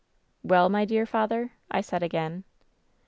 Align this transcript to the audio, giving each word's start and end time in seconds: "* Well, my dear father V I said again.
"* 0.33 0.35
Well, 0.43 0.67
my 0.67 0.83
dear 0.83 1.05
father 1.05 1.45
V 1.45 1.51
I 1.69 1.81
said 1.81 2.01
again. 2.01 2.43